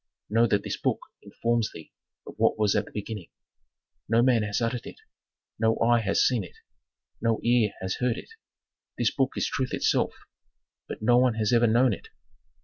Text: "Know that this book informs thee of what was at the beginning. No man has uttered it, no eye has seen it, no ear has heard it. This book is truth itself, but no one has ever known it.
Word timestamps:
"Know 0.31 0.47
that 0.47 0.63
this 0.63 0.77
book 0.77 0.97
informs 1.21 1.69
thee 1.71 1.91
of 2.25 2.33
what 2.37 2.57
was 2.57 2.75
at 2.75 2.85
the 2.85 2.91
beginning. 2.91 3.29
No 4.09 4.23
man 4.23 4.41
has 4.41 4.59
uttered 4.59 4.87
it, 4.87 4.99
no 5.59 5.77
eye 5.79 5.99
has 5.99 6.23
seen 6.25 6.43
it, 6.43 6.55
no 7.21 7.39
ear 7.43 7.73
has 7.83 7.97
heard 7.97 8.17
it. 8.17 8.31
This 8.97 9.11
book 9.11 9.33
is 9.37 9.45
truth 9.45 9.75
itself, 9.75 10.15
but 10.87 11.03
no 11.03 11.19
one 11.19 11.35
has 11.35 11.53
ever 11.53 11.67
known 11.67 11.93
it. 11.93 12.07